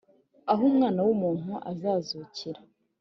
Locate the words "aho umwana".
0.51-0.99